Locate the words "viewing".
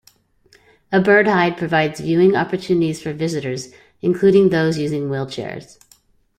1.99-2.35